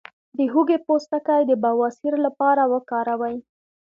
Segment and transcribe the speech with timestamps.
[0.37, 3.37] د هوږې پوستکی د بواسیر لپاره وکاروئ